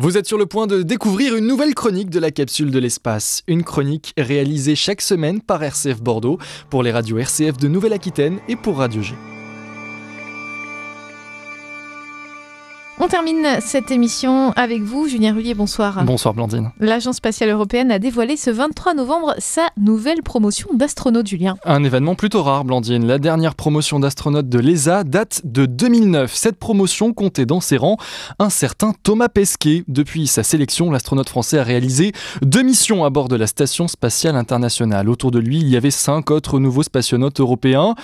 Vous 0.00 0.16
êtes 0.16 0.24
sur 0.24 0.38
le 0.38 0.46
point 0.46 0.66
de 0.66 0.80
découvrir 0.80 1.36
une 1.36 1.46
nouvelle 1.46 1.74
chronique 1.74 2.08
de 2.08 2.18
la 2.18 2.30
capsule 2.30 2.70
de 2.70 2.78
l'espace. 2.78 3.42
Une 3.46 3.62
chronique 3.62 4.14
réalisée 4.16 4.74
chaque 4.74 5.02
semaine 5.02 5.42
par 5.42 5.62
RCF 5.62 6.00
Bordeaux 6.00 6.38
pour 6.70 6.82
les 6.82 6.90
radios 6.90 7.18
RCF 7.18 7.58
de 7.58 7.68
Nouvelle-Aquitaine 7.68 8.38
et 8.48 8.56
pour 8.56 8.78
Radio 8.78 9.02
G. 9.02 9.14
On 13.02 13.08
termine 13.08 13.46
cette 13.62 13.90
émission 13.90 14.52
avec 14.56 14.82
vous, 14.82 15.08
Julien 15.08 15.32
Rullier, 15.32 15.54
bonsoir. 15.54 16.04
Bonsoir 16.04 16.34
Blandine. 16.34 16.70
L'Agence 16.80 17.16
spatiale 17.16 17.48
européenne 17.48 17.90
a 17.90 17.98
dévoilé 17.98 18.36
ce 18.36 18.50
23 18.50 18.92
novembre 18.92 19.34
sa 19.38 19.68
nouvelle 19.78 20.22
promotion 20.22 20.68
d'astronautes, 20.74 21.26
Julien. 21.26 21.56
Un 21.64 21.82
événement 21.82 22.14
plutôt 22.14 22.42
rare, 22.42 22.66
Blandine. 22.66 23.06
La 23.06 23.18
dernière 23.18 23.54
promotion 23.54 24.00
d'astronaute 24.00 24.50
de 24.50 24.58
l'ESA 24.58 25.04
date 25.04 25.40
de 25.44 25.64
2009. 25.64 26.34
Cette 26.34 26.58
promotion 26.58 27.14
comptait 27.14 27.46
dans 27.46 27.62
ses 27.62 27.78
rangs 27.78 27.96
un 28.38 28.50
certain 28.50 28.92
Thomas 29.02 29.30
Pesquet. 29.30 29.82
Depuis 29.88 30.26
sa 30.26 30.42
sélection, 30.42 30.90
l'astronaute 30.90 31.30
français 31.30 31.58
a 31.58 31.64
réalisé 31.64 32.12
deux 32.42 32.62
missions 32.62 33.06
à 33.06 33.08
bord 33.08 33.28
de 33.28 33.36
la 33.36 33.46
Station 33.46 33.88
spatiale 33.88 34.36
internationale. 34.36 35.08
Autour 35.08 35.30
de 35.30 35.38
lui, 35.38 35.56
il 35.56 35.70
y 35.70 35.76
avait 35.78 35.90
cinq 35.90 36.30
autres 36.30 36.58
nouveaux 36.58 36.82
spationautes 36.82 37.40
européens, 37.40 37.94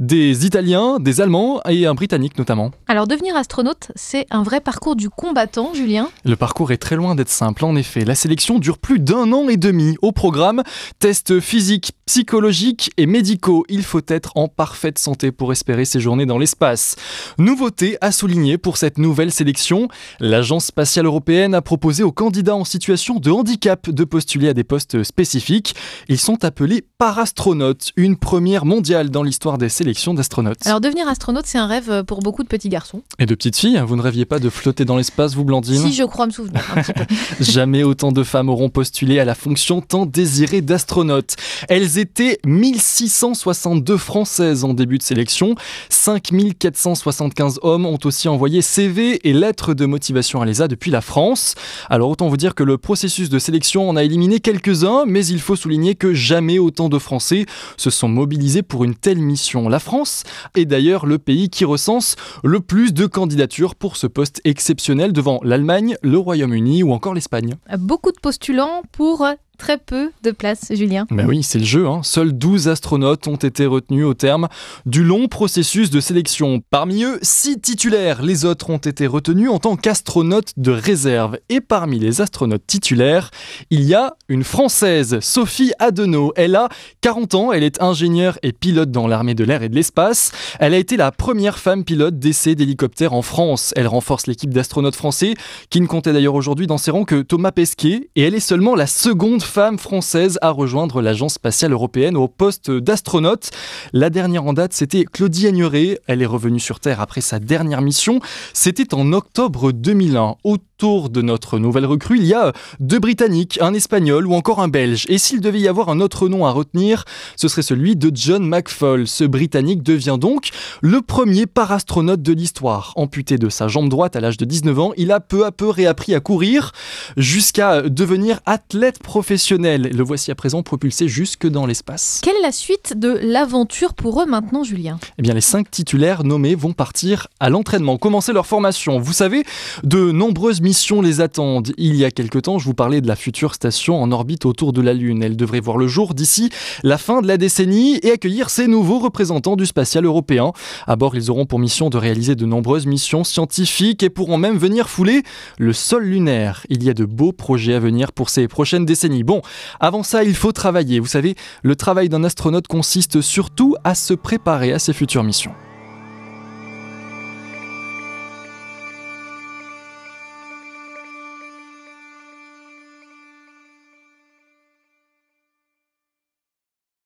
des 0.00 0.46
Italiens, 0.46 0.96
des 0.98 1.20
Allemands 1.20 1.60
et 1.68 1.84
un 1.84 1.92
Britannique 1.92 2.38
notamment. 2.38 2.70
Alors 2.88 3.06
devenir 3.06 3.36
astronaute, 3.36 3.92
c'est 3.96 4.24
un 4.30 4.45
vrai 4.46 4.60
parcours 4.60 4.94
du 4.94 5.10
combattant, 5.10 5.74
Julien? 5.74 6.08
Le 6.24 6.36
parcours 6.36 6.70
est 6.70 6.76
très 6.76 6.94
loin 6.94 7.16
d'être 7.16 7.30
simple, 7.30 7.64
en 7.64 7.74
effet. 7.74 8.04
La 8.04 8.14
sélection 8.14 8.60
dure 8.60 8.78
plus 8.78 9.00
d'un 9.00 9.32
an 9.32 9.48
et 9.48 9.56
demi. 9.56 9.96
Au 10.02 10.12
programme, 10.12 10.62
tests 11.00 11.40
physiques, 11.40 11.90
psychologiques 12.06 12.92
et 12.96 13.06
médicaux. 13.06 13.64
Il 13.68 13.82
faut 13.82 14.02
être 14.06 14.30
en 14.36 14.46
parfaite 14.46 15.00
santé 15.00 15.32
pour 15.32 15.50
espérer 15.50 15.84
séjourner 15.84 16.26
dans 16.26 16.38
l'espace. 16.38 16.94
Nouveauté 17.38 17.98
à 18.00 18.12
souligner 18.12 18.56
pour 18.56 18.76
cette 18.76 18.98
nouvelle 18.98 19.32
sélection, 19.32 19.88
l'Agence 20.20 20.66
spatiale 20.66 21.06
européenne 21.06 21.52
a 21.52 21.60
proposé 21.60 22.04
aux 22.04 22.12
candidats 22.12 22.54
en 22.54 22.64
situation 22.64 23.16
de 23.16 23.32
handicap 23.32 23.90
de 23.90 24.04
postuler 24.04 24.48
à 24.48 24.54
des 24.54 24.62
postes 24.62 25.02
spécifiques. 25.02 25.74
Ils 26.08 26.20
sont 26.20 26.44
appelés 26.44 26.84
parastronautes, 26.98 27.90
une 27.96 28.16
première 28.16 28.64
mondiale 28.64 29.10
dans 29.10 29.24
l'histoire 29.24 29.58
des 29.58 29.70
sélections 29.70 30.14
d'astronautes. 30.14 30.64
Alors 30.66 30.80
devenir 30.80 31.08
astronaute, 31.08 31.46
c'est 31.46 31.58
un 31.58 31.66
rêve 31.66 32.04
pour 32.04 32.20
beaucoup 32.20 32.44
de 32.44 32.48
petits 32.48 32.68
garçons. 32.68 33.02
Et 33.18 33.26
de 33.26 33.34
petites 33.34 33.56
filles, 33.56 33.76
hein, 33.76 33.84
vous 33.84 33.96
ne 33.96 34.02
rêviez 34.02 34.24
pas 34.24 34.35
de 34.38 34.50
flotter 34.50 34.84
dans 34.84 34.96
l'espace, 34.96 35.34
vous, 35.34 35.44
Blandine 35.44 35.80
Si, 35.80 35.92
je 35.92 36.04
crois 36.04 36.26
me 36.26 36.30
souvenir 36.30 36.62
un 36.74 36.82
petit 36.82 36.92
peu. 36.92 37.04
Jamais 37.40 37.82
autant 37.82 38.12
de 38.12 38.22
femmes 38.22 38.48
auront 38.48 38.68
postulé 38.68 39.18
à 39.18 39.24
la 39.24 39.34
fonction 39.34 39.80
tant 39.80 40.06
désirée 40.06 40.60
d'astronaute. 40.60 41.36
Elles 41.68 41.98
étaient 41.98 42.38
1662 42.46 43.96
françaises 43.96 44.64
en 44.64 44.74
début 44.74 44.98
de 44.98 45.02
sélection. 45.02 45.54
5475 45.90 47.60
hommes 47.62 47.86
ont 47.86 47.98
aussi 48.04 48.28
envoyé 48.28 48.62
CV 48.62 49.28
et 49.28 49.32
lettres 49.32 49.74
de 49.74 49.86
motivation 49.86 50.40
à 50.40 50.46
l'ESA 50.46 50.68
depuis 50.68 50.90
la 50.90 51.00
France. 51.00 51.54
Alors 51.90 52.10
autant 52.10 52.28
vous 52.28 52.36
dire 52.36 52.54
que 52.54 52.62
le 52.62 52.78
processus 52.78 53.28
de 53.28 53.38
sélection 53.38 53.88
en 53.88 53.96
a 53.96 54.04
éliminé 54.04 54.40
quelques-uns, 54.40 55.04
mais 55.06 55.26
il 55.26 55.40
faut 55.40 55.56
souligner 55.56 55.94
que 55.94 56.14
jamais 56.14 56.58
autant 56.58 56.88
de 56.88 56.98
Français 56.98 57.46
se 57.76 57.90
sont 57.90 58.08
mobilisés 58.08 58.62
pour 58.62 58.84
une 58.84 58.94
telle 58.94 59.18
mission. 59.18 59.68
La 59.68 59.78
France 59.78 60.24
est 60.54 60.64
d'ailleurs 60.64 61.06
le 61.06 61.18
pays 61.18 61.48
qui 61.48 61.64
recense 61.64 62.16
le 62.44 62.60
plus 62.60 62.92
de 62.92 63.06
candidatures 63.06 63.74
pour 63.74 63.96
ce 63.96 64.06
poste 64.06 64.25
exceptionnel 64.44 65.12
devant 65.12 65.40
l'Allemagne, 65.42 65.96
le 66.02 66.18
Royaume-Uni 66.18 66.82
ou 66.82 66.92
encore 66.92 67.14
l'Espagne. 67.14 67.56
Beaucoup 67.78 68.12
de 68.12 68.20
postulants 68.20 68.82
pour 68.92 69.26
très 69.56 69.78
peu 69.78 70.10
de 70.22 70.30
place, 70.30 70.66
Julien. 70.70 71.06
Mais 71.10 71.24
oui, 71.24 71.42
c'est 71.42 71.58
le 71.58 71.64
jeu. 71.64 71.86
Hein. 71.86 72.00
Seuls 72.02 72.32
12 72.32 72.68
astronautes 72.68 73.26
ont 73.26 73.36
été 73.36 73.66
retenus 73.66 74.04
au 74.04 74.14
terme 74.14 74.48
du 74.84 75.02
long 75.02 75.28
processus 75.28 75.90
de 75.90 76.00
sélection. 76.00 76.62
Parmi 76.70 77.04
eux, 77.04 77.18
6 77.22 77.60
titulaires. 77.60 78.22
Les 78.22 78.44
autres 78.44 78.70
ont 78.70 78.76
été 78.78 79.06
retenus 79.06 79.50
en 79.50 79.58
tant 79.58 79.76
qu'astronautes 79.76 80.52
de 80.56 80.70
réserve. 80.70 81.38
Et 81.48 81.60
parmi 81.60 81.98
les 81.98 82.20
astronautes 82.20 82.66
titulaires, 82.66 83.30
il 83.70 83.82
y 83.82 83.94
a 83.94 84.14
une 84.28 84.44
Française, 84.44 85.18
Sophie 85.20 85.72
Adenau. 85.78 86.32
Elle 86.36 86.56
a 86.56 86.68
40 87.00 87.34
ans, 87.34 87.52
elle 87.52 87.62
est 87.62 87.82
ingénieure 87.82 88.38
et 88.42 88.52
pilote 88.52 88.90
dans 88.90 89.06
l'armée 89.06 89.34
de 89.34 89.44
l'air 89.44 89.62
et 89.62 89.68
de 89.68 89.74
l'espace. 89.74 90.32
Elle 90.60 90.74
a 90.74 90.78
été 90.78 90.96
la 90.96 91.12
première 91.12 91.58
femme 91.58 91.84
pilote 91.84 92.18
d'essai 92.18 92.54
d'hélicoptère 92.54 93.12
en 93.12 93.22
France. 93.22 93.72
Elle 93.76 93.86
renforce 93.86 94.26
l'équipe 94.26 94.52
d'astronautes 94.52 94.96
français, 94.96 95.34
qui 95.70 95.80
ne 95.80 95.86
comptait 95.86 96.12
d'ailleurs 96.12 96.34
aujourd'hui 96.34 96.66
dans 96.66 96.78
ses 96.78 96.90
rangs 96.90 97.04
que 97.04 97.22
Thomas 97.22 97.52
Pesquet. 97.52 98.10
Et 98.16 98.22
elle 98.22 98.34
est 98.34 98.40
seulement 98.40 98.74
la 98.74 98.86
seconde 98.86 99.42
femme 99.46 99.78
française 99.78 100.38
à 100.42 100.50
rejoindre 100.50 101.00
l'Agence 101.00 101.34
spatiale 101.34 101.72
européenne 101.72 102.16
au 102.16 102.28
poste 102.28 102.70
d'astronaute. 102.70 103.50
La 103.92 104.10
dernière 104.10 104.44
en 104.44 104.52
date, 104.52 104.72
c'était 104.72 105.04
Claudie 105.04 105.46
Agnoret. 105.46 106.00
Elle 106.06 106.20
est 106.20 106.26
revenue 106.26 106.60
sur 106.60 106.80
Terre 106.80 107.00
après 107.00 107.20
sa 107.20 107.38
dernière 107.38 107.80
mission. 107.80 108.20
C'était 108.52 108.92
en 108.92 109.12
octobre 109.12 109.72
2001. 109.72 110.36
Autour 110.78 111.08
de 111.08 111.22
notre 111.22 111.58
nouvelle 111.58 111.86
recrue, 111.86 112.18
il 112.18 112.26
y 112.26 112.34
a 112.34 112.52
deux 112.80 112.98
Britanniques, 112.98 113.58
un 113.62 113.72
Espagnol 113.72 114.26
ou 114.26 114.34
encore 114.34 114.60
un 114.60 114.68
Belge. 114.68 115.06
Et 115.08 115.16
s'il 115.16 115.40
devait 115.40 115.60
y 115.60 115.68
avoir 115.68 115.88
un 115.88 116.00
autre 116.00 116.28
nom 116.28 116.44
à 116.44 116.50
retenir, 116.50 117.06
ce 117.34 117.48
serait 117.48 117.62
celui 117.62 117.96
de 117.96 118.10
John 118.14 118.46
McFall. 118.46 119.06
Ce 119.06 119.24
Britannique 119.24 119.82
devient 119.82 120.18
donc 120.20 120.50
le 120.82 121.00
premier 121.00 121.46
parastronaute 121.46 122.20
de 122.20 122.34
l'histoire. 122.34 122.92
Amputé 122.96 123.38
de 123.38 123.48
sa 123.48 123.68
jambe 123.68 123.88
droite 123.88 124.16
à 124.16 124.20
l'âge 124.20 124.36
de 124.36 124.44
19 124.44 124.78
ans, 124.78 124.92
il 124.98 125.12
a 125.12 125.20
peu 125.20 125.46
à 125.46 125.50
peu 125.50 125.70
réappris 125.70 126.14
à 126.14 126.20
courir 126.20 126.72
jusqu'à 127.16 127.80
devenir 127.80 128.40
athlète 128.44 128.98
professionnel. 128.98 129.90
Le 129.96 130.04
voici 130.04 130.30
à 130.30 130.34
présent 130.34 130.62
propulsé 130.62 131.08
jusque 131.08 131.46
dans 131.46 131.64
l'espace. 131.64 132.20
Quelle 132.22 132.36
est 132.36 132.42
la 132.42 132.52
suite 132.52 132.98
de 132.98 133.18
l'aventure 133.22 133.94
pour 133.94 134.20
eux 134.20 134.26
maintenant, 134.26 134.62
Julien? 134.62 134.98
Eh 135.16 135.22
bien, 135.22 135.32
les 135.32 135.40
cinq 135.40 135.70
titulaires 135.70 136.22
nommés 136.22 136.54
vont 136.54 136.74
partir 136.74 137.28
à 137.40 137.48
l'entraînement, 137.48 137.96
commencer 137.96 138.34
leur 138.34 138.46
formation. 138.46 138.98
Vous 138.98 139.14
savez, 139.14 139.42
de 139.82 140.12
nombreuses 140.12 140.60
missions 140.66 141.00
les 141.00 141.20
attendent. 141.20 141.72
Il 141.78 141.94
y 141.94 142.04
a 142.04 142.10
quelque 142.10 142.40
temps, 142.40 142.58
je 142.58 142.64
vous 142.64 142.74
parlais 142.74 143.00
de 143.00 143.06
la 143.06 143.14
future 143.14 143.54
station 143.54 144.02
en 144.02 144.10
orbite 144.10 144.44
autour 144.46 144.72
de 144.72 144.80
la 144.82 144.94
Lune. 144.94 145.22
Elle 145.22 145.36
devrait 145.36 145.60
voir 145.60 145.76
le 145.76 145.86
jour 145.86 146.12
d'ici 146.12 146.50
la 146.82 146.98
fin 146.98 147.22
de 147.22 147.28
la 147.28 147.36
décennie 147.36 148.00
et 148.02 148.10
accueillir 148.10 148.50
ces 148.50 148.66
nouveaux 148.66 148.98
représentants 148.98 149.54
du 149.54 149.64
spatial 149.64 150.04
européen. 150.04 150.50
À 150.88 150.96
bord, 150.96 151.14
ils 151.14 151.30
auront 151.30 151.46
pour 151.46 151.60
mission 151.60 151.88
de 151.88 151.96
réaliser 151.98 152.34
de 152.34 152.44
nombreuses 152.46 152.86
missions 152.86 153.22
scientifiques 153.22 154.02
et 154.02 154.10
pourront 154.10 154.38
même 154.38 154.58
venir 154.58 154.88
fouler 154.88 155.22
le 155.56 155.72
sol 155.72 156.02
lunaire. 156.02 156.66
Il 156.68 156.82
y 156.82 156.90
a 156.90 156.94
de 156.94 157.04
beaux 157.04 157.32
projets 157.32 157.74
à 157.74 157.78
venir 157.78 158.10
pour 158.10 158.28
ces 158.28 158.48
prochaines 158.48 158.86
décennies. 158.86 159.22
Bon, 159.22 159.42
avant 159.78 160.02
ça, 160.02 160.24
il 160.24 160.34
faut 160.34 160.50
travailler. 160.50 160.98
Vous 160.98 161.06
savez, 161.06 161.36
le 161.62 161.76
travail 161.76 162.08
d'un 162.08 162.24
astronaute 162.24 162.66
consiste 162.66 163.20
surtout 163.20 163.76
à 163.84 163.94
se 163.94 164.14
préparer 164.14 164.72
à 164.72 164.80
ses 164.80 164.92
futures 164.92 165.22
missions. 165.22 165.52